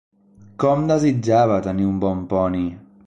Com 0.63 0.87
desitjava 0.91 1.59
tenir 1.67 1.87
un 1.91 2.01
bon 2.07 2.25
poni! 2.33 2.65